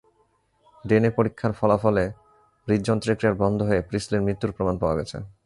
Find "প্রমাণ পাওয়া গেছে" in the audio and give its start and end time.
4.57-5.17